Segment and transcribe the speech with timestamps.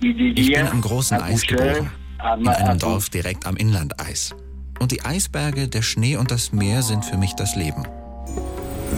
[0.00, 1.90] Ich bin am großen Eis geboren,
[2.38, 4.34] in einem Dorf direkt am Inlandeis.
[4.78, 7.84] Und die Eisberge, der Schnee und das Meer sind für mich das Leben.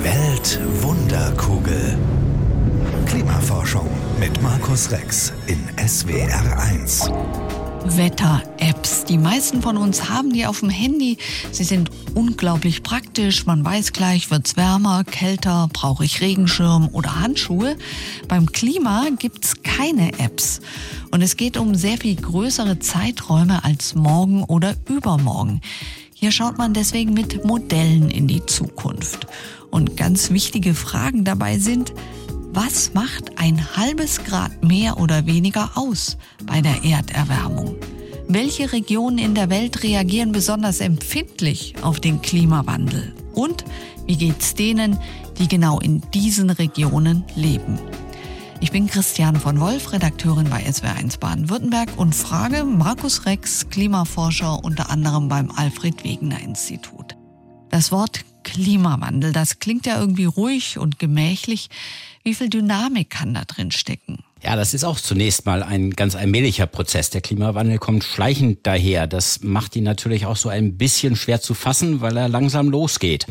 [0.03, 1.99] Weltwunderkugel.
[3.07, 3.89] Klimaforschung
[4.19, 7.50] mit Markus Rex in SWR1.
[7.85, 9.05] Wetter-Apps.
[9.05, 11.19] Die meisten von uns haben die auf dem Handy.
[11.51, 13.47] Sie sind unglaublich praktisch.
[13.47, 17.77] Man weiß gleich, wird's wärmer, kälter, brauche ich Regenschirm oder Handschuhe.
[18.29, 20.61] Beim Klima gibt's keine Apps.
[21.11, 25.61] Und es geht um sehr viel größere Zeiträume als morgen oder übermorgen.
[26.15, 29.27] Hier schaut man deswegen mit Modellen in die Zukunft.
[29.71, 31.95] Und ganz wichtige Fragen dabei sind,
[32.53, 37.77] was macht ein halbes Grad mehr oder weniger aus bei der Erderwärmung?
[38.27, 43.15] Welche Regionen in der Welt reagieren besonders empfindlich auf den Klimawandel?
[43.35, 43.65] Und
[44.07, 44.99] wie geht's denen,
[45.39, 47.79] die genau in diesen Regionen leben?
[48.61, 54.91] Ich bin Christiane von Wolf, Redakteurin bei SWR1 Baden-Württemberg und frage Markus Rex, Klimaforscher unter
[54.91, 57.17] anderem beim Alfred Wegener Institut.
[57.71, 61.69] Das Wort Klimawandel, das klingt ja irgendwie ruhig und gemächlich.
[62.23, 64.25] Wie viel Dynamik kann da drin stecken?
[64.43, 67.11] Ja, das ist auch zunächst mal ein ganz allmählicher Prozess.
[67.11, 69.07] Der Klimawandel kommt schleichend daher.
[69.07, 73.27] Das macht ihn natürlich auch so ein bisschen schwer zu fassen, weil er langsam losgeht.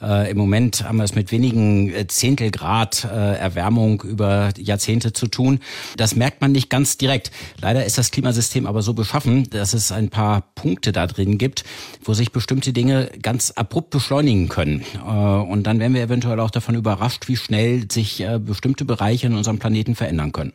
[0.00, 5.12] Äh, Im Moment haben wir es mit wenigen äh, Zehntel Grad äh, Erwärmung über Jahrzehnte
[5.12, 5.60] zu tun.
[5.98, 7.30] Das merkt man nicht ganz direkt.
[7.60, 11.64] Leider ist das Klimasystem aber so beschaffen, dass es ein paar Punkte da drin gibt,
[12.02, 14.82] wo sich bestimmte Dinge ganz abrupt beschleunigen können.
[14.94, 19.26] Äh, und dann werden wir eventuell auch davon überrascht, wie schnell sich äh, bestimmte Bereiche
[19.26, 20.53] in unserem Planeten verändern können.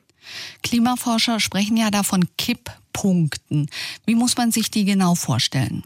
[0.64, 3.70] Klimaforscher sprechen ja davon Kipppunkten.
[4.06, 5.84] Wie muss man sich die genau vorstellen?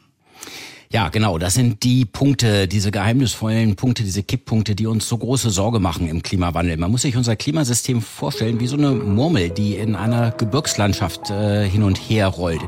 [0.93, 1.39] Ja, genau.
[1.39, 6.07] Das sind die Punkte, diese geheimnisvollen Punkte, diese Kipppunkte, die uns so große Sorge machen
[6.07, 6.77] im Klimawandel.
[6.77, 11.67] Man muss sich unser Klimasystem vorstellen wie so eine Murmel, die in einer Gebirgslandschaft äh,
[11.67, 12.61] hin und her rollt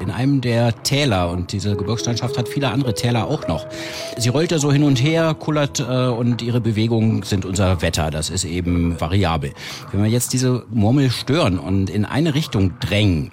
[0.00, 3.66] in einem der Täler und diese Gebirgslandschaft hat viele andere Täler auch noch.
[4.16, 8.10] Sie rollt da so hin und her, kullert äh, und ihre Bewegungen sind unser Wetter.
[8.10, 9.52] Das ist eben variabel.
[9.92, 13.30] Wenn wir jetzt diese Murmel stören und in eine Richtung drängen,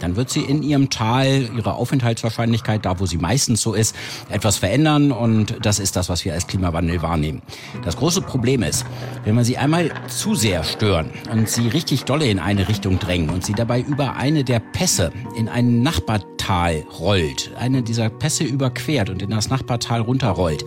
[0.00, 3.94] dann wird sie in ihrem Tal ihre Aufenthaltswahrscheinlichkeit, da wo sie meistens so ist,
[4.28, 7.42] etwas verändern und das ist das, was wir als Klimawandel wahrnehmen.
[7.84, 8.84] Das große Problem ist,
[9.24, 13.30] wenn wir sie einmal zu sehr stören und sie richtig dolle in eine Richtung drängen
[13.30, 19.10] und sie dabei über eine der Pässe in ein Nachbartal rollt, eine dieser Pässe überquert
[19.10, 20.64] und in das Nachbartal runterrollt,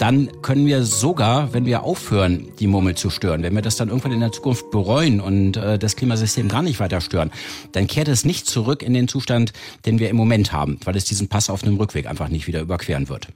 [0.00, 3.88] dann können wir sogar, wenn wir aufhören, die Murmel zu stören, wenn wir das dann
[3.88, 7.30] irgendwann in der Zukunft bereuen und äh, das Klimasystem gar nicht weiter stören,
[7.72, 9.52] dann kehrt es nicht zurück in den Zustand,
[9.84, 12.62] den wir im Moment haben, weil es diesen Pass auf einem Rückweg einfach nicht wieder
[12.62, 13.28] überqueren wird.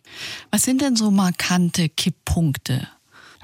[0.50, 2.88] Was sind denn so markante Kipppunkte?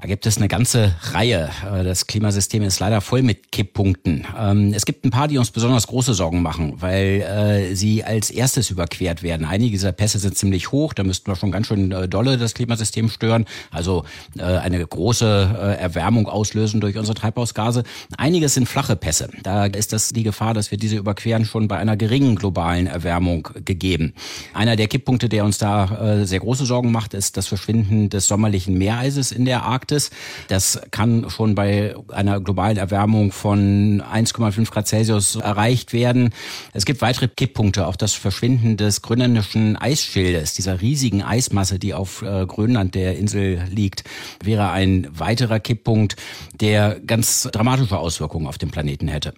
[0.01, 1.51] Da gibt es eine ganze Reihe.
[1.71, 4.27] Äh, das Klimasystem ist leider voll mit Kipppunkten.
[4.39, 8.31] Ähm, es gibt ein paar, die uns besonders große Sorgen machen, weil äh, sie als
[8.31, 9.47] erstes überquert werden.
[9.47, 12.55] Einige dieser Pässe sind ziemlich hoch, da müssten wir schon ganz schön äh, dolle das
[12.55, 14.05] Klimasystem stören, also
[14.39, 17.83] eine große Erwärmung auslösen durch unsere Treibhausgase.
[18.17, 19.31] Einige sind flache Pässe.
[19.43, 23.49] Da ist das die Gefahr, dass wir diese überqueren, schon bei einer geringen globalen Erwärmung
[23.65, 24.15] gegeben.
[24.55, 28.79] Einer der Kipppunkte, der uns da sehr große Sorgen macht, ist das Verschwinden des sommerlichen
[28.79, 29.90] Meereises in der Arktis.
[29.91, 30.11] Arktis.
[30.49, 36.31] Das kann schon bei einer globalen Erwärmung von 1,5 Grad Celsius erreicht werden.
[36.73, 42.23] Es gibt weitere Kipppunkte, auch das Verschwinden des grönländischen Eisschildes, dieser riesigen Eismasse, die auf
[42.23, 44.05] äh, Grönland der Insel liegt,
[44.43, 46.17] wäre ein weiterer Kipppunkt,
[46.55, 49.35] der ganz dramatische Auswirkungen auf den Planeten hätte.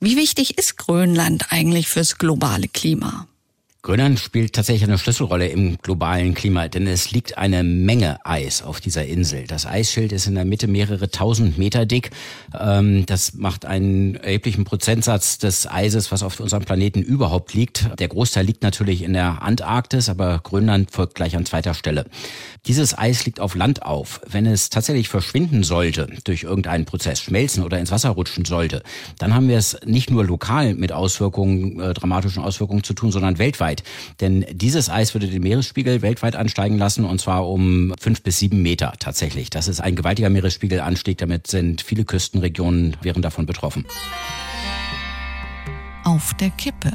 [0.00, 3.26] Wie wichtig ist Grönland eigentlich fürs globale Klima?
[3.84, 8.80] Grönland spielt tatsächlich eine Schlüsselrolle im globalen Klima, denn es liegt eine Menge Eis auf
[8.80, 9.44] dieser Insel.
[9.46, 12.08] Das Eisschild ist in der Mitte mehrere tausend Meter dick.
[12.58, 17.90] Ähm, das macht einen erheblichen Prozentsatz des Eises, was auf unserem Planeten überhaupt liegt.
[17.98, 22.06] Der Großteil liegt natürlich in der Antarktis, aber Grönland folgt gleich an zweiter Stelle.
[22.66, 24.22] Dieses Eis liegt auf Land auf.
[24.26, 28.82] Wenn es tatsächlich verschwinden sollte durch irgendeinen Prozess, schmelzen oder ins Wasser rutschen sollte,
[29.18, 33.36] dann haben wir es nicht nur lokal mit Auswirkungen, äh, dramatischen Auswirkungen zu tun, sondern
[33.36, 33.82] weltweit weltweit.
[34.20, 38.62] Denn dieses Eis würde den Meeresspiegel weltweit ansteigen lassen und zwar um fünf bis sieben
[38.62, 39.50] Meter tatsächlich.
[39.50, 41.18] Das ist ein gewaltiger Meeresspiegelanstieg.
[41.18, 43.84] Damit sind viele Küstenregionen wären davon betroffen.
[46.04, 46.92] Auf der Kippe.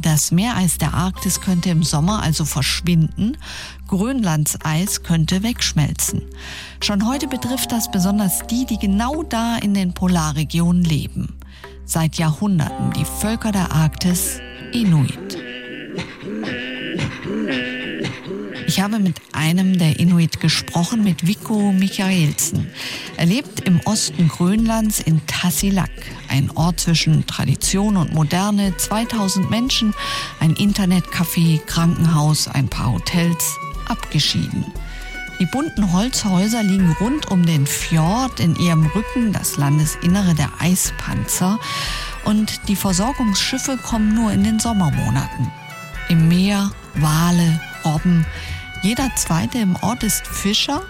[0.00, 3.36] Das Meereis der Arktis könnte im Sommer also verschwinden,
[3.86, 6.22] Grönlands Eis könnte wegschmelzen.
[6.82, 11.38] Schon heute betrifft das besonders die, die genau da in den Polarregionen leben.
[11.84, 14.40] Seit Jahrhunderten die Völker der Arktis
[14.72, 15.41] Inuit.
[18.66, 22.70] Ich habe mit einem der Inuit gesprochen, mit Vico Michaelsen.
[23.16, 25.90] Er lebt im Osten Grönlands in Tassilak,
[26.28, 29.92] ein Ort zwischen Tradition und Moderne, 2000 Menschen,
[30.40, 34.64] ein Internetcafé, Krankenhaus, ein paar Hotels, abgeschieden.
[35.38, 41.58] Die bunten Holzhäuser liegen rund um den Fjord, in ihrem Rücken das Landesinnere der Eispanzer
[42.24, 45.50] und die Versorgungsschiffe kommen nur in den Sommermonaten.
[46.12, 48.26] Im Meer Wale, Robben.
[48.82, 50.82] Jeder zweite im Ort ist Fischer.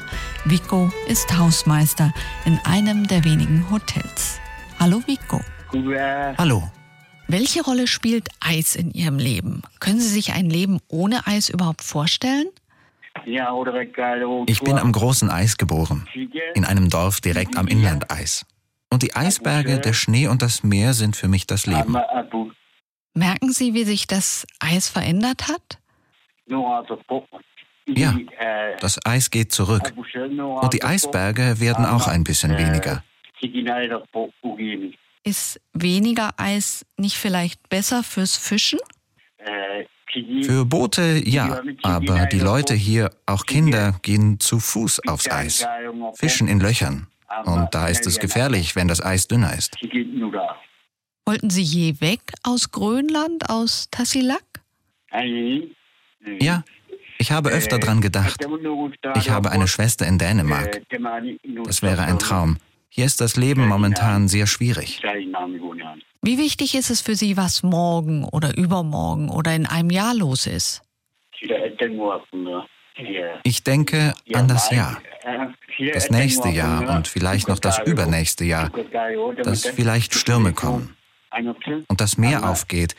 [0.45, 2.13] Vico ist Hausmeister
[2.45, 4.41] in einem der wenigen Hotels.
[4.81, 5.41] Hallo Vico.
[6.37, 6.69] Hallo.
[7.29, 9.63] Welche Rolle spielt Eis in Ihrem Leben?
[9.79, 12.49] Können Sie sich ein Leben ohne Eis überhaupt vorstellen?
[13.25, 16.09] Ich bin am großen Eis geboren,
[16.55, 18.45] in einem Dorf direkt am Inlandeis.
[18.91, 21.97] Und die Eisberge, der Schnee und das Meer sind für mich das Leben.
[23.15, 25.79] Merken Sie, wie sich das Eis verändert hat?
[27.87, 28.17] Ja,
[28.81, 29.93] das Eis geht zurück.
[30.37, 33.05] Und die Eisberge werden auch ein bisschen weniger.
[35.25, 38.79] Ist weniger Eis nicht vielleicht besser fürs Fischen?
[40.43, 45.67] Für Boote ja, aber die Leute hier, auch Kinder, gehen zu Fuß aufs Eis,
[46.15, 47.07] fischen in Löchern.
[47.45, 49.77] Und da ist es gefährlich, wenn das Eis dünner ist.
[51.25, 54.43] Wollten Sie je weg aus Grönland, aus Tassilak?
[56.41, 56.65] Ja,
[57.19, 58.45] ich habe öfter dran gedacht.
[59.17, 60.83] Ich habe eine Schwester in Dänemark.
[61.65, 62.57] Das wäre ein Traum.
[62.89, 65.01] Hier ist das Leben momentan sehr schwierig.
[66.23, 70.47] Wie wichtig ist es für Sie, was morgen oder übermorgen oder in einem Jahr los
[70.47, 70.83] ist?
[73.45, 75.01] Ich denke an das Jahr.
[75.93, 78.71] Das nächste Jahr und vielleicht noch das übernächste Jahr,
[79.43, 80.97] dass vielleicht Stürme kommen
[81.89, 82.95] und das Meer aufgeht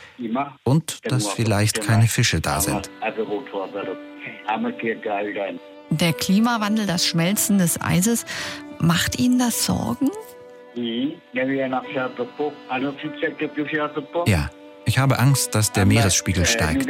[0.63, 2.89] und dass vielleicht keine Fische da sind.
[5.89, 8.25] Der Klimawandel, das Schmelzen des Eises,
[8.79, 10.09] macht Ihnen das Sorgen?
[14.25, 14.49] Ja,
[14.85, 16.87] ich habe Angst, dass der Meeresspiegel steigt.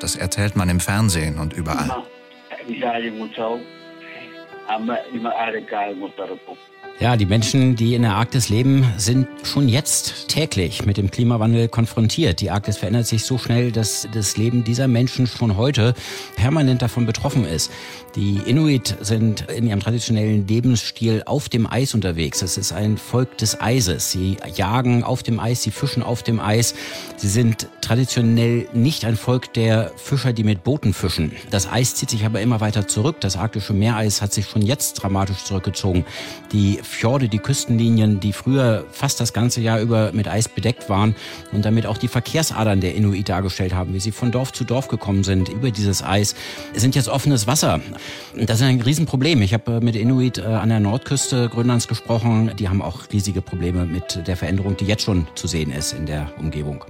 [0.00, 2.04] Das erzählt man im Fernsehen und überall.
[7.02, 11.66] Ja, die Menschen, die in der Arktis leben, sind schon jetzt täglich mit dem Klimawandel
[11.66, 12.40] konfrontiert.
[12.40, 15.94] Die Arktis verändert sich so schnell, dass das Leben dieser Menschen schon heute
[16.36, 17.72] permanent davon betroffen ist.
[18.14, 22.40] Die Inuit sind in ihrem traditionellen Lebensstil auf dem Eis unterwegs.
[22.40, 24.12] Es ist ein Volk des Eises.
[24.12, 26.74] Sie jagen auf dem Eis, sie fischen auf dem Eis.
[27.16, 31.32] Sie sind traditionell nicht ein Volk der Fischer, die mit Booten fischen.
[31.50, 33.16] Das Eis zieht sich aber immer weiter zurück.
[33.20, 36.04] Das arktische Meereis hat sich schon jetzt dramatisch zurückgezogen.
[36.52, 41.14] Die Fjorde, die Küstenlinien, die früher fast das ganze Jahr über mit Eis bedeckt waren
[41.52, 44.88] und damit auch die Verkehrsadern der Inuit dargestellt haben, wie sie von Dorf zu Dorf
[44.88, 46.34] gekommen sind über dieses Eis,
[46.74, 47.80] sind jetzt offenes Wasser.
[48.36, 49.42] Das ist ein Riesenproblem.
[49.42, 52.52] Ich habe mit Inuit äh, an der Nordküste Grönlands gesprochen.
[52.58, 56.06] Die haben auch riesige Probleme mit der Veränderung, die jetzt schon zu sehen ist in
[56.06, 56.84] der Umgebung.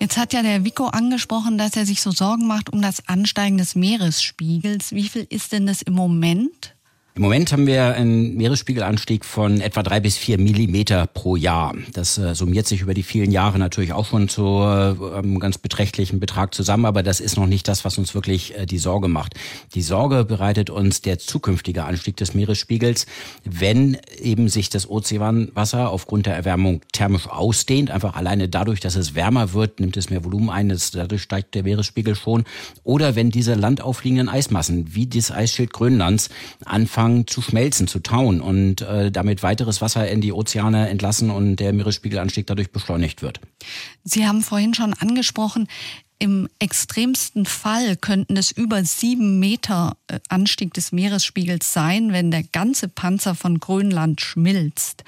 [0.00, 3.58] Jetzt hat ja der Vico angesprochen, dass er sich so Sorgen macht um das Ansteigen
[3.58, 4.92] des Meeresspiegels.
[4.92, 6.74] Wie viel ist denn das im Moment?
[7.16, 11.74] Im Moment haben wir einen Meeresspiegelanstieg von etwa drei bis vier Millimeter pro Jahr.
[11.92, 15.58] Das äh, summiert sich über die vielen Jahre natürlich auch schon zu äh, einem ganz
[15.58, 19.08] beträchtlichen Betrag zusammen, aber das ist noch nicht das, was uns wirklich äh, die Sorge
[19.08, 19.34] macht.
[19.74, 23.06] Die Sorge bereitet uns der zukünftige Anstieg des Meeresspiegels,
[23.44, 29.16] wenn eben sich das Ozeanwasser aufgrund der Erwärmung thermisch ausdehnt, einfach alleine dadurch, dass es
[29.16, 32.44] wärmer wird, nimmt es mehr Volumen ein, dadurch steigt der Meeresspiegel schon,
[32.84, 36.30] oder wenn diese landaufliegenden Eismassen wie das Eisschild Grönlands
[36.64, 41.30] anfangen, anfangen zu schmelzen, zu tauen und äh, damit weiteres Wasser in die Ozeane entlassen
[41.30, 43.40] und der Meeresspiegelanstieg dadurch beschleunigt wird.
[44.04, 45.66] Sie haben vorhin schon angesprochen,
[46.18, 52.42] im extremsten Fall könnten es über sieben Meter äh, Anstieg des Meeresspiegels sein, wenn der
[52.42, 55.02] ganze Panzer von Grönland schmilzt.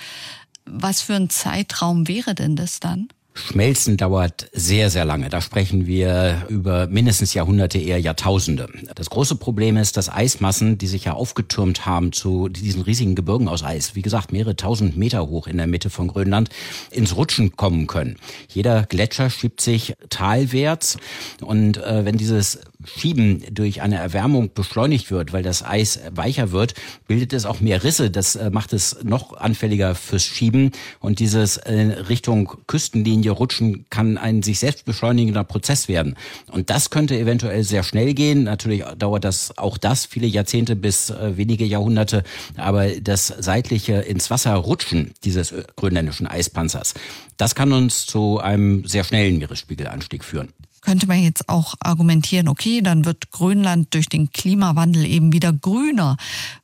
[0.64, 3.08] Was für ein Zeitraum wäre denn das dann?
[3.34, 5.30] Schmelzen dauert sehr, sehr lange.
[5.30, 8.68] Da sprechen wir über mindestens Jahrhunderte, eher Jahrtausende.
[8.94, 13.48] Das große Problem ist, dass Eismassen, die sich ja aufgetürmt haben zu diesen riesigen Gebirgen
[13.48, 16.50] aus Eis, wie gesagt, mehrere tausend Meter hoch in der Mitte von Grönland,
[16.90, 18.16] ins Rutschen kommen können.
[18.48, 20.98] Jeder Gletscher schiebt sich talwärts
[21.40, 26.74] und äh, wenn dieses Schieben durch eine Erwärmung beschleunigt wird, weil das Eis weicher wird,
[27.06, 28.10] bildet es auch mehr Risse.
[28.10, 30.72] Das äh, macht es noch anfälliger fürs Schieben.
[30.98, 31.74] Und dieses äh,
[32.08, 36.16] Richtung Küstenlinie rutschen kann ein sich selbst beschleunigender Prozess werden.
[36.50, 38.44] Und das könnte eventuell sehr schnell gehen.
[38.44, 42.24] Natürlich dauert das auch das viele Jahrzehnte bis äh, wenige Jahrhunderte.
[42.56, 46.94] Aber das seitliche ins Wasser rutschen dieses grönländischen Eispanzers,
[47.36, 50.48] das kann uns zu einem sehr schnellen Meeresspiegelanstieg führen.
[50.80, 56.16] könnte man jetzt auch argumentieren, okay, dann wird Grönland durch den Klimawandel eben wieder grüner.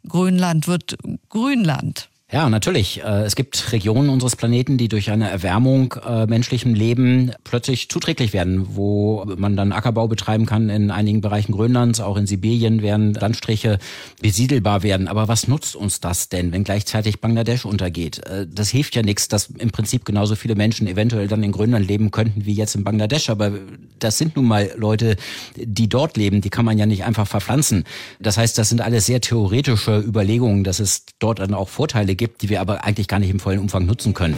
[0.09, 0.99] Grönland wird
[1.29, 2.09] Grünland.
[2.30, 3.02] Ja, natürlich.
[3.02, 8.35] Äh, es gibt Regionen unseres Planeten, die durch eine Erwärmung äh, menschlichem Leben plötzlich zuträglich
[8.35, 13.14] werden, wo man dann Ackerbau betreiben kann in einigen Bereichen Grönlands, auch in Sibirien werden
[13.14, 13.78] Landstriche
[14.20, 15.08] besiedelbar werden.
[15.08, 18.18] Aber was nutzt uns das denn, wenn gleichzeitig Bangladesch untergeht?
[18.26, 21.88] Äh, das hilft ja nichts, dass im Prinzip genauso viele Menschen eventuell dann in Grönland
[21.88, 23.30] leben könnten wie jetzt in Bangladesch.
[23.30, 23.52] Aber
[23.99, 25.16] das sind nun mal Leute,
[25.56, 27.85] die dort leben, die kann man ja nicht einfach verpflanzen.
[28.20, 32.42] Das heißt, das sind alles sehr theoretische Überlegungen, dass es dort dann auch Vorteile gibt,
[32.42, 34.37] die wir aber eigentlich gar nicht im vollen Umfang nutzen können.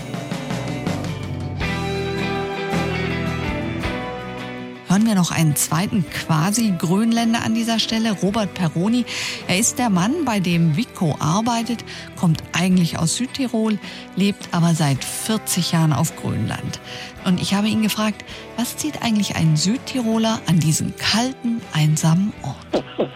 [4.91, 9.05] Hören wir noch einen zweiten Quasi-Grönländer an dieser Stelle, Robert Peroni.
[9.47, 11.85] Er ist der Mann, bei dem Vico arbeitet,
[12.17, 13.79] kommt eigentlich aus Südtirol,
[14.17, 16.81] lebt aber seit 40 Jahren auf Grönland.
[17.25, 18.25] Und ich habe ihn gefragt,
[18.57, 22.85] was zieht eigentlich ein Südtiroler an diesen kalten, einsamen Ort?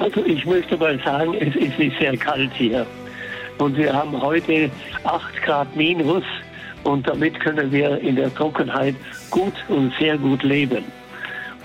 [0.00, 2.86] Also ich möchte mal sagen, es ist nicht sehr kalt hier.
[3.58, 4.70] Und wir haben heute
[5.04, 6.24] 8 Grad minus
[6.82, 8.94] und damit können wir in der Trockenheit
[9.30, 10.84] gut und sehr gut leben.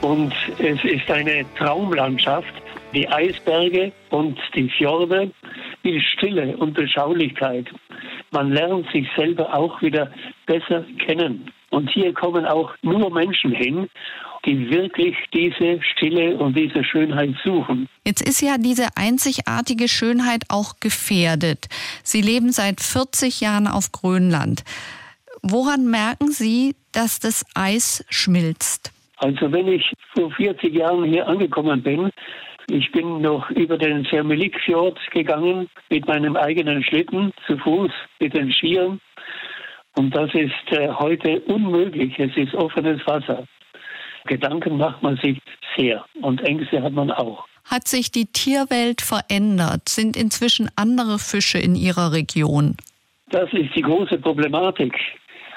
[0.01, 2.53] Und es ist eine Traumlandschaft,
[2.93, 5.31] die Eisberge und die Fjorde,
[5.83, 7.65] die Stille und Beschaulichkeit.
[8.31, 10.09] Man lernt sich selber auch wieder
[10.45, 11.51] besser kennen.
[11.69, 13.89] Und hier kommen auch nur Menschen hin
[14.45, 17.87] die wirklich diese Stille und diese Schönheit suchen.
[18.05, 21.67] Jetzt ist ja diese einzigartige Schönheit auch gefährdet.
[22.03, 24.63] Sie leben seit 40 Jahren auf Grönland.
[25.41, 28.91] Woran merken Sie, dass das Eis schmilzt?
[29.17, 32.09] Also wenn ich vor 40 Jahren hier angekommen bin,
[32.69, 38.51] ich bin noch über den Sermelikfjord gegangen mit meinem eigenen Schlitten zu Fuß mit den
[38.53, 38.99] Skiern.
[39.99, 42.17] Und das ist äh, heute unmöglich.
[42.17, 43.45] Es ist offenes Wasser.
[44.27, 45.37] Gedanken macht man sich
[45.75, 47.45] sehr und Ängste hat man auch.
[47.65, 49.89] Hat sich die Tierwelt verändert?
[49.89, 52.77] Sind inzwischen andere Fische in Ihrer Region?
[53.31, 54.93] Das ist die große Problematik.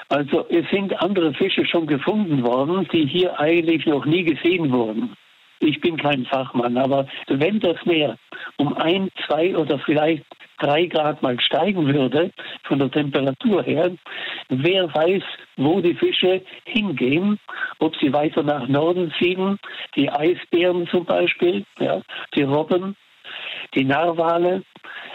[0.09, 5.15] Also es sind andere Fische schon gefunden worden, die hier eigentlich noch nie gesehen wurden.
[5.65, 8.17] Ich bin kein Fachmann, aber wenn das Meer
[8.57, 10.25] um ein, zwei oder vielleicht
[10.59, 12.31] drei Grad mal steigen würde,
[12.63, 13.91] von der Temperatur her,
[14.49, 15.23] wer weiß,
[15.55, 17.39] wo die Fische hingehen,
[17.79, 19.57] ob sie weiter nach Norden fliegen,
[19.95, 22.01] die Eisbären zum Beispiel, ja,
[22.35, 22.95] die Robben,
[23.73, 24.63] die Narwale.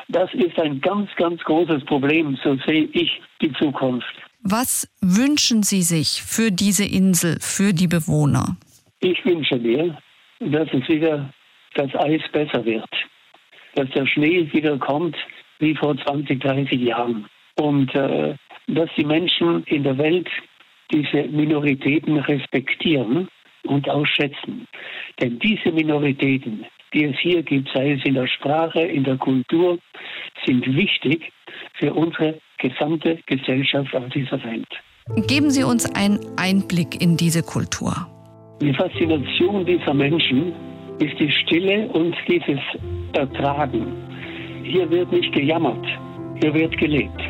[0.09, 4.15] Das ist ein ganz, ganz großes Problem, so sehe ich die Zukunft.
[4.43, 8.57] Was wünschen Sie sich für diese Insel, für die Bewohner?
[9.01, 9.97] Ich wünsche mir,
[10.41, 11.33] dass es wieder
[11.75, 12.89] das Eis besser wird,
[13.75, 15.17] dass der Schnee wieder kommt
[15.59, 17.27] wie vor 20, 30 Jahren
[17.57, 18.37] und äh,
[18.69, 20.29] dass die Menschen in der Welt
[20.93, 23.29] diese Minoritäten respektieren
[23.65, 24.67] und auch schätzen.
[25.21, 26.65] Denn diese Minoritäten,
[26.95, 29.79] die es hier gibt, sei es in der Sprache, in der Kultur,
[30.47, 31.33] sind wichtig
[31.75, 34.69] für unsere gesamte Gesellschaft auf dieser Welt.
[35.27, 38.07] Geben Sie uns einen Einblick in diese Kultur.
[38.61, 40.53] Die Faszination dieser Menschen
[40.99, 42.59] ist die Stille und dieses
[43.13, 43.93] Ertragen.
[44.65, 45.87] Hier wird nicht gejammert,
[46.43, 47.21] hier wird gelebt.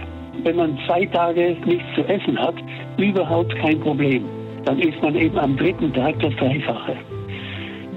[0.43, 2.55] Wenn man zwei Tage nichts zu essen hat,
[2.97, 4.25] überhaupt kein Problem.
[4.65, 6.97] Dann ist man eben am dritten Tag das Dreifache.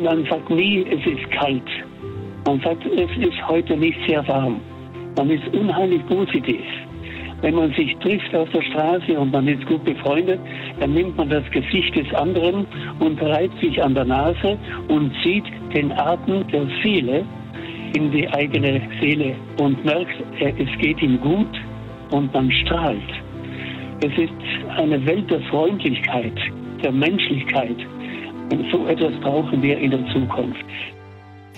[0.04, 1.70] Man sagt nie, es ist kalt.
[2.46, 4.60] Man sagt, es ist heute nicht sehr warm.
[5.16, 6.62] Man ist unheimlich positiv.
[7.42, 10.40] Wenn man sich trifft auf der Straße und man ist gut befreundet,
[10.80, 12.68] dann nimmt man das Gesicht des anderen
[13.00, 14.58] und reibt sich an der Nase
[14.88, 17.26] und sieht den Atem der Seele
[17.96, 21.60] in die eigene Seele und merkt, es geht ihm gut
[22.12, 23.00] und man strahlt.
[24.04, 24.34] Es ist
[24.78, 26.38] eine Welt der Freundlichkeit,
[26.84, 27.78] der Menschlichkeit.
[28.52, 30.66] Und so etwas brauchen wir in der Zukunft.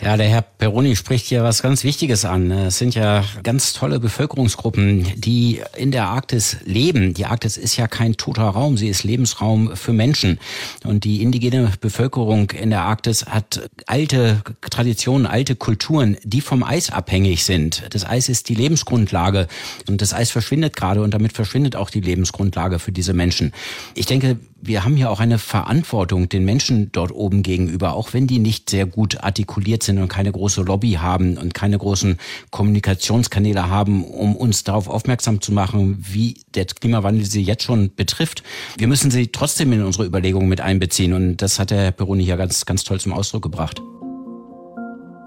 [0.03, 2.51] Ja, der Herr Peroni spricht hier was ganz Wichtiges an.
[2.51, 7.13] Es sind ja ganz tolle Bevölkerungsgruppen, die in der Arktis leben.
[7.13, 10.39] Die Arktis ist ja kein toter Raum, sie ist Lebensraum für Menschen.
[10.83, 16.89] Und die indigene Bevölkerung in der Arktis hat alte Traditionen, alte Kulturen, die vom Eis
[16.89, 17.83] abhängig sind.
[17.91, 19.47] Das Eis ist die Lebensgrundlage
[19.87, 23.53] und das Eis verschwindet gerade und damit verschwindet auch die Lebensgrundlage für diese Menschen.
[23.95, 28.27] Ich denke, wir haben ja auch eine Verantwortung den Menschen dort oben gegenüber, auch wenn
[28.27, 32.17] die nicht sehr gut artikuliert sind und keine große Lobby haben und keine großen
[32.49, 38.43] Kommunikationskanäle haben, um uns darauf aufmerksam zu machen, wie der Klimawandel sie jetzt schon betrifft.
[38.77, 42.23] Wir müssen sie trotzdem in unsere Überlegungen mit einbeziehen und das hat der Herr Peroni
[42.23, 43.81] hier ganz, ganz toll zum Ausdruck gebracht.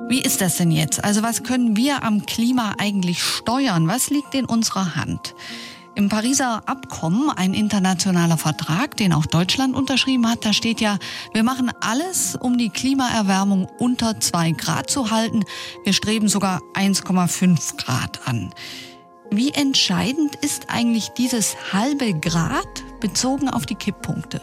[0.09, 1.05] Wie ist das denn jetzt?
[1.05, 3.87] Also was können wir am Klima eigentlich steuern?
[3.87, 5.35] Was liegt in unserer Hand?
[5.97, 10.99] Im Pariser Abkommen, ein internationaler Vertrag, den auch Deutschland unterschrieben hat, da steht ja,
[11.33, 15.45] wir machen alles, um die Klimaerwärmung unter zwei Grad zu halten.
[15.85, 18.53] Wir streben sogar 1,5 Grad an.
[19.31, 24.43] Wie entscheidend ist eigentlich dieses halbe Grad bezogen auf die Kipppunkte?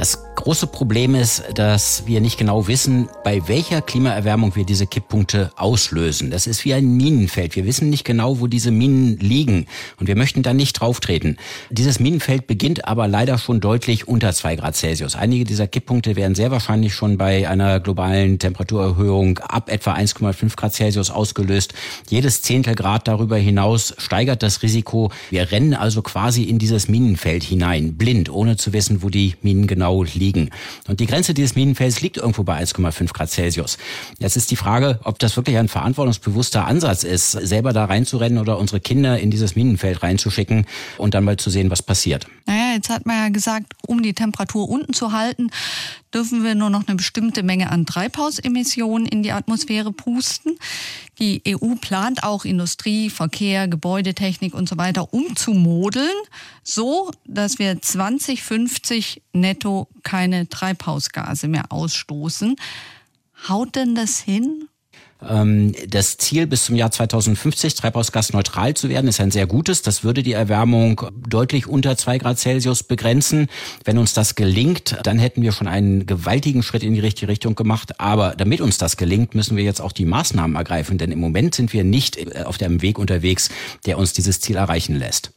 [0.00, 5.50] Das große Problem ist, dass wir nicht genau wissen, bei welcher Klimaerwärmung wir diese Kipppunkte
[5.56, 6.30] auslösen.
[6.30, 7.54] Das ist wie ein Minenfeld.
[7.54, 9.66] Wir wissen nicht genau, wo diese Minen liegen
[9.98, 11.36] und wir möchten da nicht drauftreten.
[11.68, 15.16] Dieses Minenfeld beginnt aber leider schon deutlich unter zwei Grad Celsius.
[15.16, 20.72] Einige dieser Kipppunkte werden sehr wahrscheinlich schon bei einer globalen Temperaturerhöhung ab etwa 1,5 Grad
[20.72, 21.74] Celsius ausgelöst.
[22.08, 25.12] Jedes Zehntel Grad darüber hinaus steigert das Risiko.
[25.28, 29.66] Wir rennen also quasi in dieses Minenfeld hinein, blind, ohne zu wissen, wo die Minen
[29.66, 30.50] genau genau liegen.
[30.88, 33.78] Und die Grenze dieses Minenfelds liegt irgendwo bei 1,5 Grad Celsius.
[34.18, 38.58] Jetzt ist die Frage, ob das wirklich ein verantwortungsbewusster Ansatz ist, selber da reinzurennen oder
[38.58, 40.66] unsere Kinder in dieses Minenfeld reinzuschicken
[40.98, 42.26] und dann mal zu sehen, was passiert.
[42.46, 45.50] Naja, jetzt hat man ja gesagt, um die Temperatur unten zu halten,
[46.14, 50.58] dürfen wir nur noch eine bestimmte Menge an Treibhausemissionen in die Atmosphäre pusten.
[51.18, 56.16] Die EU plant auch Industrie, Verkehr, Gebäudetechnik und so weiter umzumodeln,
[56.62, 62.56] so dass wir 2050 netto keine Treibhausgase mehr ausstoßen.
[63.48, 64.69] Haut denn das hin?
[65.28, 69.82] Ähm, das Ziel bis zum Jahr 2050 treibhausgasneutral zu werden ist ein sehr gutes.
[69.82, 73.48] Das würde die Erwärmung deutlich unter zwei Grad Celsius begrenzen.
[73.84, 77.54] Wenn uns das gelingt, dann hätten wir schon einen gewaltigen Schritt in die richtige Richtung
[77.54, 78.00] gemacht.
[78.00, 80.98] Aber damit uns das gelingt, müssen wir jetzt auch die Maßnahmen ergreifen.
[80.98, 83.50] Denn im Moment sind wir nicht äh, auf dem Weg unterwegs,
[83.86, 85.32] der uns dieses Ziel erreichen lässt.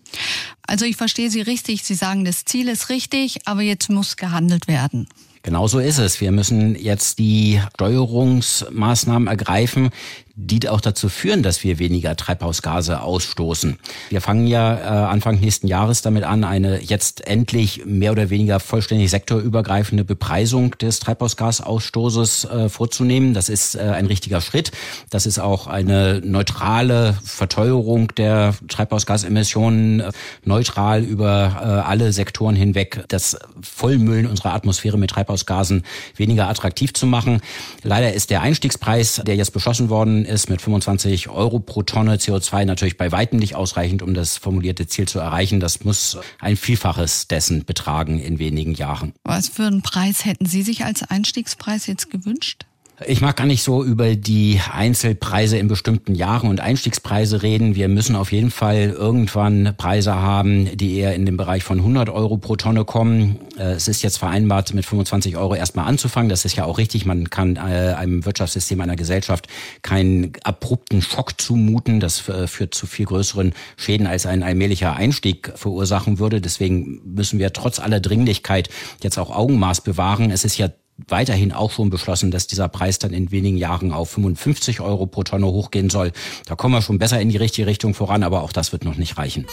[0.66, 1.84] Also ich verstehe Sie richtig.
[1.84, 5.08] Sie sagen, das Ziel ist richtig, aber jetzt muss gehandelt werden.
[5.46, 6.22] Genau so ist es.
[6.22, 9.90] Wir müssen jetzt die Steuerungsmaßnahmen ergreifen,
[10.36, 13.78] die auch dazu führen, dass wir weniger Treibhausgase ausstoßen.
[14.10, 18.60] Wir fangen ja äh, Anfang nächsten Jahres damit an, eine jetzt endlich mehr oder weniger
[18.60, 23.36] vollständig sektorübergreifende Bepreisung des Treibhausgasausstoßes äh, vorzunehmen.
[23.36, 24.72] Das ist äh, ein richtiger Schritt.
[25.12, 30.12] Das ist auch eine neutrale Verteuerung der Treibhausgasemissionen, äh,
[30.46, 35.84] neutral über äh, alle Sektoren hinweg, das Vollmüllen unserer Atmosphäre mit Treibhausgasen
[36.16, 37.42] weniger attraktiv zu machen.
[37.84, 42.66] Leider ist der Einstiegspreis, der jetzt beschlossen worden ist mit 25 Euro pro Tonne CO2
[42.66, 45.60] natürlich bei weitem nicht ausreichend, um das formulierte Ziel zu erreichen.
[45.60, 49.14] Das muss ein Vielfaches dessen betragen in wenigen Jahren.
[49.24, 52.66] Was für einen Preis hätten Sie sich als Einstiegspreis jetzt gewünscht?
[53.08, 57.74] Ich mag gar nicht so über die Einzelpreise in bestimmten Jahren und Einstiegspreise reden.
[57.74, 62.10] Wir müssen auf jeden Fall irgendwann Preise haben, die eher in den Bereich von 100
[62.10, 63.40] Euro pro Tonne kommen.
[63.58, 66.30] Äh, es ist jetzt vereinbart, mit 25 Euro erstmal anzufangen.
[66.30, 67.08] Das ist ja auch richtig.
[67.08, 69.48] Man kann äh, einem Wirtschaftssystem einer Gesellschaft
[69.82, 72.00] keinen abrupten Schock zumuten.
[72.00, 76.42] Das äh, führt zu viel größeren Schäden, als ein allmählicher Einstieg verursachen würde.
[76.42, 78.70] Deswegen müssen wir trotz aller Dringlichkeit
[79.02, 80.30] jetzt auch Augenmaß bewahren.
[80.30, 80.70] Es ist ja
[81.08, 85.24] weiterhin auch schon beschlossen, dass dieser Preis dann in wenigen Jahren auf 55 Euro pro
[85.24, 86.12] Tonne hochgehen soll.
[86.46, 88.96] Da kommen wir schon besser in die richtige Richtung voran, aber auch das wird noch
[88.96, 89.46] nicht reichen.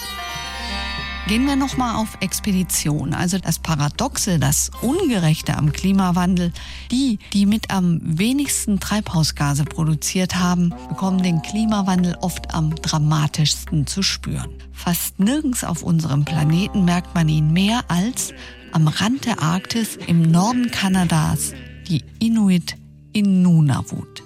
[1.29, 3.15] Gehen wir nochmal auf Expedition.
[3.15, 6.53] Also das Paradoxe, das Ungerechte am Klimawandel.
[6.91, 14.03] Die, die mit am wenigsten Treibhausgase produziert haben, bekommen den Klimawandel oft am dramatischsten zu
[14.03, 14.51] spüren.
[14.73, 18.33] Fast nirgends auf unserem Planeten merkt man ihn mehr als
[18.73, 21.53] am Rand der Arktis im Norden Kanadas,
[21.89, 22.77] die Inuit
[23.13, 24.23] in Nunavut.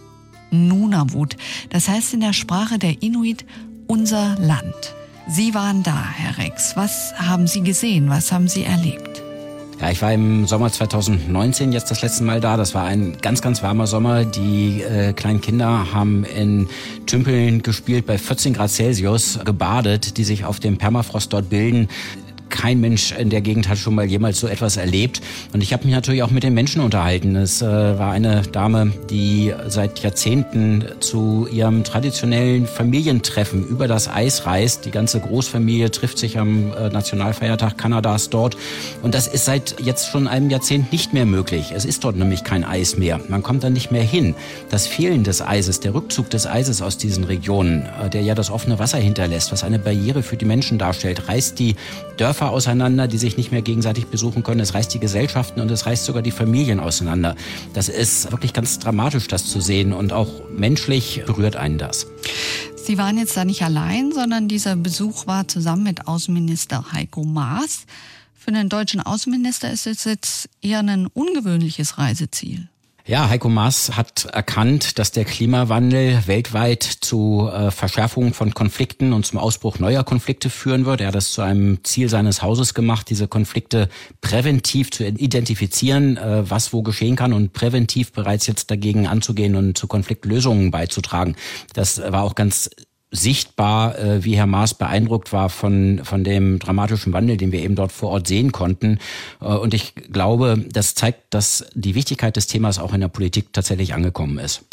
[0.50, 1.37] Nunavut,
[1.70, 3.44] das heißt in der Sprache der Inuit
[3.87, 4.94] unser Land.
[5.26, 6.76] Sie waren da, Herr Rex.
[6.76, 8.11] Was haben Sie gesehen?
[8.11, 9.22] Was haben Sie erlebt?
[9.80, 12.57] Ja, ich war im Sommer 2019 jetzt das letzte Mal da.
[12.57, 14.24] Das war ein ganz, ganz warmer Sommer.
[14.24, 16.68] Die äh, kleinen Kinder haben in
[17.07, 21.88] Tümpeln gespielt bei 14 Grad Celsius, gebadet, die sich auf dem Permafrost dort bilden
[22.55, 25.21] kein Mensch in der Gegend hat schon mal jemals so etwas erlebt.
[25.53, 27.35] Und ich habe mich natürlich auch mit den Menschen unterhalten.
[27.35, 34.47] Es äh, war eine Dame, die seit Jahrzehnten zu ihrem traditionellen Familientreffen über das Eis
[34.47, 34.85] reist.
[34.85, 38.57] Die ganze Großfamilie trifft sich am äh, Nationalfeiertag Kanadas dort.
[39.03, 41.73] Und das ist seit jetzt schon einem Jahrzehnt nicht mehr möglich.
[41.75, 43.21] Es ist dort nämlich kein Eis mehr.
[43.29, 44.37] Man kommt da nicht mehr hin.
[44.71, 48.51] Das Fehlen des Eises, der Rückzug des Eises aus diesen Regionen, äh, der ja das
[48.51, 51.75] offene Wasser hinterlässt, was eine Barriere für die Menschen darstellt, reißt die
[52.17, 54.61] Dörfer Dörfer auseinander, die sich nicht mehr gegenseitig besuchen können.
[54.61, 57.37] Es reißt die Gesellschaften und es reißt sogar die Familien auseinander.
[57.72, 62.07] Das ist wirklich ganz dramatisch, das zu sehen und auch menschlich berührt einen das.
[62.76, 67.87] Sie waren jetzt da nicht allein, sondern dieser Besuch war zusammen mit Außenminister Heiko Maas.
[68.35, 72.68] Für den deutschen Außenminister ist es jetzt eher ein ungewöhnliches Reiseziel.
[73.07, 79.27] Ja, Heiko Maas hat erkannt, dass der Klimawandel weltweit zu äh, Verschärfungen von Konflikten und
[79.27, 81.03] zum Ausbruch neuer Konflikte führen wird.
[81.03, 83.90] Er hat das zu einem Ziel seines Hauses gemacht, diese Konflikte
[84.23, 89.77] präventiv zu identifizieren, äh, was wo geschehen kann und präventiv bereits jetzt dagegen anzugehen und
[89.77, 91.37] zu Konfliktlösungen beizutragen.
[91.75, 92.71] Das war auch ganz
[93.14, 97.77] sichtbar, äh, wie Herr Maas beeindruckt war von, von dem dramatischen Wandel, den wir eben
[97.77, 98.98] dort vor Ort sehen konnten.
[99.40, 103.53] Äh, und ich glaube, das zeigt, dass die Wichtigkeit des Themas auch in der Politik
[103.53, 104.64] tatsächlich angekommen ist.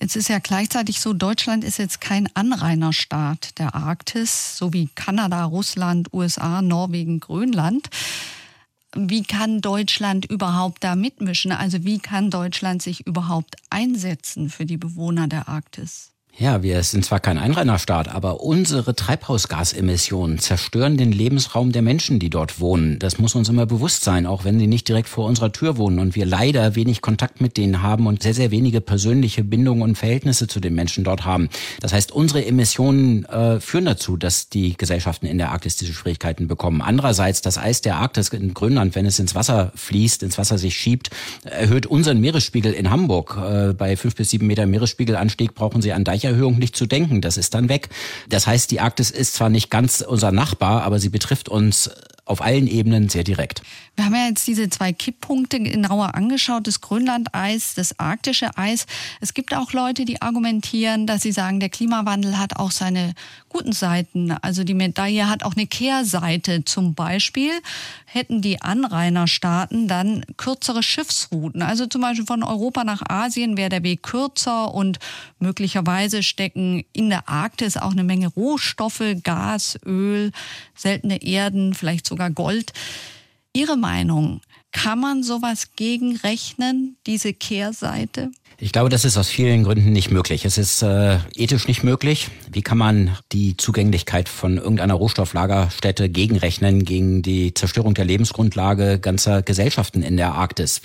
[0.00, 5.44] Jetzt ist ja gleichzeitig so, Deutschland ist jetzt kein Anrainerstaat der Arktis, so wie Kanada,
[5.44, 7.88] Russland, USA, Norwegen, Grönland.
[8.94, 11.52] Wie kann Deutschland überhaupt da mitmischen?
[11.52, 16.13] Also wie kann Deutschland sich überhaupt einsetzen für die Bewohner der Arktis?
[16.36, 22.28] Ja, wir sind zwar kein Einrainerstaat, aber unsere Treibhausgasemissionen zerstören den Lebensraum der Menschen, die
[22.28, 22.98] dort wohnen.
[22.98, 26.00] Das muss uns immer bewusst sein, auch wenn sie nicht direkt vor unserer Tür wohnen
[26.00, 29.96] und wir leider wenig Kontakt mit denen haben und sehr, sehr wenige persönliche Bindungen und
[29.96, 31.50] Verhältnisse zu den Menschen dort haben.
[31.80, 36.48] Das heißt, unsere Emissionen äh, führen dazu, dass die Gesellschaften in der Arktis diese Schwierigkeiten
[36.48, 36.82] bekommen.
[36.82, 40.74] Andererseits, das Eis der Arktis in Grönland, wenn es ins Wasser fließt, ins Wasser sich
[40.76, 41.10] schiebt,
[41.44, 43.38] erhöht unseren Meeresspiegel in Hamburg.
[43.40, 47.20] Äh, bei fünf bis sieben Meter Meeresspiegelanstieg brauchen Sie einen Deich Erhöhung nicht zu denken.
[47.20, 47.88] Das ist dann weg.
[48.28, 51.90] Das heißt, die Arktis ist zwar nicht ganz unser Nachbar, aber sie betrifft uns
[52.26, 53.62] auf allen Ebenen sehr direkt.
[53.96, 58.86] Wir haben ja jetzt diese zwei Kipppunkte genauer angeschaut, das Grönlandeis, das arktische Eis.
[59.20, 63.14] Es gibt auch Leute, die argumentieren, dass sie sagen, der Klimawandel hat auch seine
[63.50, 64.32] guten Seiten.
[64.32, 66.64] Also die Medaille hat auch eine Kehrseite.
[66.64, 67.52] Zum Beispiel
[68.06, 71.62] hätten die Anrainerstaaten dann kürzere Schiffsrouten.
[71.62, 74.98] Also zum Beispiel von Europa nach Asien wäre der Weg kürzer und
[75.38, 80.32] möglicherweise stecken in der Arktis auch eine Menge Rohstoffe, Gas, Öl,
[80.74, 82.72] seltene Erden, vielleicht sogar Gold.
[83.52, 88.30] Ihre Meinung, kann man sowas gegenrechnen, diese Kehrseite?
[88.58, 90.44] Ich glaube, das ist aus vielen Gründen nicht möglich.
[90.44, 92.28] Es ist äh, ethisch nicht möglich.
[92.52, 99.42] Wie kann man die Zugänglichkeit von irgendeiner Rohstofflagerstätte gegenrechnen gegen die Zerstörung der Lebensgrundlage ganzer
[99.42, 100.82] Gesellschaften in der Arktis?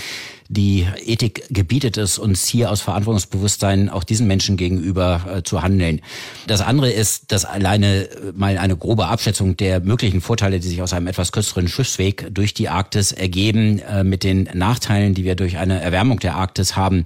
[0.51, 6.01] Die Ethik gebietet es uns hier aus Verantwortungsbewusstsein auch diesen Menschen gegenüber äh, zu handeln.
[6.47, 10.81] Das andere ist, dass alleine äh, mal eine grobe Abschätzung der möglichen Vorteile, die sich
[10.81, 15.35] aus einem etwas kürzeren Schiffsweg durch die Arktis ergeben, äh, mit den Nachteilen, die wir
[15.35, 17.05] durch eine Erwärmung der Arktis haben,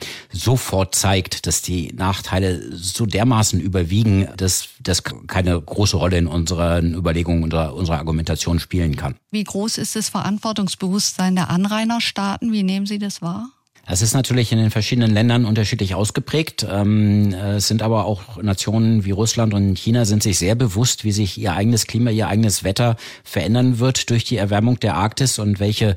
[0.53, 6.93] sofort zeigt, dass die Nachteile so dermaßen überwiegen, dass das keine große Rolle in unseren
[6.93, 9.15] Überlegungen oder unserer Argumentation spielen kann.
[9.31, 12.51] Wie groß ist das Verantwortungsbewusstsein der Anrainerstaaten?
[12.51, 13.49] Wie nehmen Sie das wahr?
[13.87, 16.65] Es ist natürlich in den verschiedenen Ländern unterschiedlich ausgeprägt.
[16.69, 21.11] Ähm, es sind aber auch Nationen wie Russland und China sind sich sehr bewusst, wie
[21.11, 25.59] sich ihr eigenes Klima, ihr eigenes Wetter verändern wird durch die Erwärmung der Arktis und
[25.59, 25.95] welche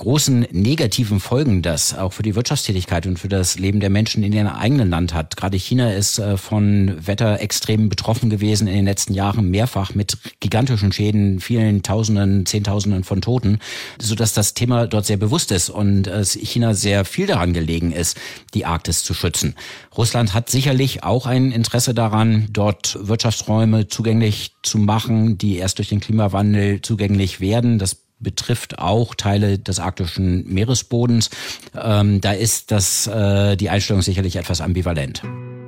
[0.00, 4.32] großen negativen Folgen das auch für die Wirtschaftstätigkeit und für das Leben der Menschen in
[4.32, 5.36] ihrem eigenen Land hat.
[5.36, 10.90] Gerade China ist äh, von Wetterextremen betroffen gewesen in den letzten Jahren mehrfach mit gigantischen
[10.90, 13.58] Schäden, vielen Tausenden, Zehntausenden von Toten,
[14.00, 17.92] so dass das Thema dort sehr bewusst ist und es China sehr viel daran gelegen
[17.92, 18.16] ist,
[18.54, 19.54] die Arktis zu schützen.
[19.94, 25.90] Russland hat sicherlich auch ein Interesse daran, dort Wirtschaftsräume zugänglich zu machen, die erst durch
[25.90, 27.78] den Klimawandel zugänglich werden.
[27.78, 31.30] Das betrifft auch Teile des arktischen Meeresbodens.
[31.74, 35.22] Ähm, da ist das, äh, die Einstellung sicherlich etwas ambivalent.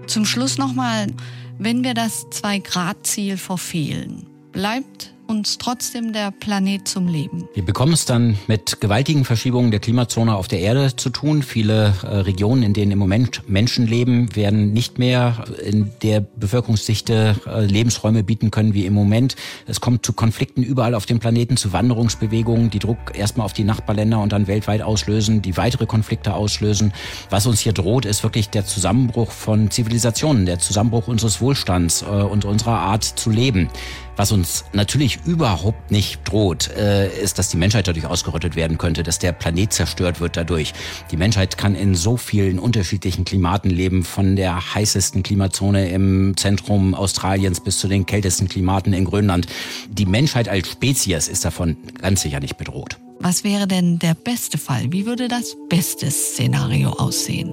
[0.06, 1.06] Zum Schluss nochmal,
[1.58, 7.48] wenn wir das Zwei-Grad-Ziel verfehlen, bleibt uns trotzdem der Planet zum Leben.
[7.54, 11.42] Wir bekommen es dann mit gewaltigen Verschiebungen der Klimazone auf der Erde zu tun.
[11.42, 17.36] Viele äh, Regionen, in denen im Moment Menschen leben, werden nicht mehr in der Bevölkerungsdichte
[17.46, 19.36] äh, Lebensräume bieten können wie im Moment.
[19.66, 23.64] Es kommt zu Konflikten überall auf dem Planeten, zu Wanderungsbewegungen, die Druck erstmal auf die
[23.64, 26.92] Nachbarländer und dann weltweit auslösen, die weitere Konflikte auslösen.
[27.30, 32.06] Was uns hier droht, ist wirklich der Zusammenbruch von Zivilisationen, der Zusammenbruch unseres Wohlstands äh,
[32.06, 33.68] und unserer Art zu leben.
[34.16, 39.02] Was uns natürlich überhaupt nicht droht, äh, ist, dass die Menschheit dadurch ausgerottet werden könnte,
[39.02, 40.74] dass der Planet zerstört wird dadurch.
[41.10, 46.94] Die Menschheit kann in so vielen unterschiedlichen Klimaten leben, von der heißesten Klimazone im Zentrum
[46.94, 49.46] Australiens bis zu den kältesten Klimaten in Grönland.
[49.88, 52.98] Die Menschheit als Spezies ist davon ganz sicher nicht bedroht.
[53.18, 54.86] Was wäre denn der beste Fall?
[54.90, 57.52] Wie würde das beste Szenario aussehen?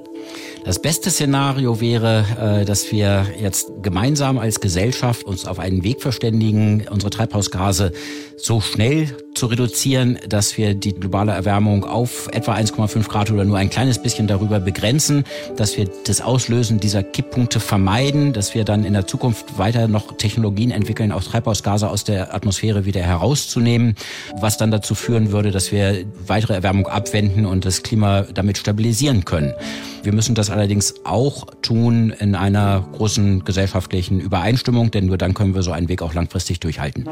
[0.66, 6.02] Das beste Szenario wäre, äh, dass wir jetzt gemeinsam als Gesellschaft uns auf einen Weg
[6.02, 7.92] verständigen, unsere Treibhausgase
[8.38, 13.58] so schnell zu reduzieren, dass wir die globale Erwärmung auf etwa 1,5 Grad oder nur
[13.58, 15.24] ein kleines bisschen darüber begrenzen,
[15.56, 20.18] dass wir das Auslösen dieser Kipppunkte vermeiden, dass wir dann in der Zukunft weiter noch
[20.18, 23.96] Technologien entwickeln, auch Treibhausgase aus der Atmosphäre wieder herauszunehmen,
[24.40, 29.26] was dann dazu führen würde, dass wir weitere Erwärmung abwenden und das Klima damit stabilisieren
[29.26, 29.54] können.
[30.04, 35.56] Wir müssen das allerdings auch tun in einer großen gesellschaftlichen Übereinstimmung, denn nur dann können
[35.56, 37.06] wir so einen Weg auch langfristig durchhalten.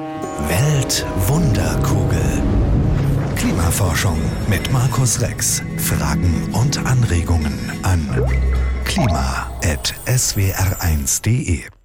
[0.48, 2.22] Weltwunderkugel.
[3.36, 4.18] Klimaforschung
[4.50, 5.62] mit Markus Rex.
[5.78, 8.08] Fragen und Anregungen an
[8.86, 11.77] klima.swr1.de